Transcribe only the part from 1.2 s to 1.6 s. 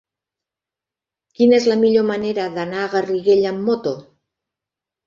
Quina